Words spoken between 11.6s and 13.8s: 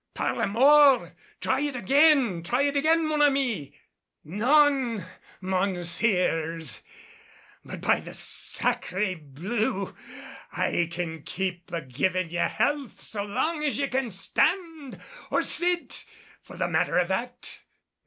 a givin' ye healths so long as